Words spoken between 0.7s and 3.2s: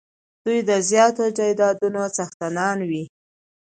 زیاتو جایدادونو څښتنان وي.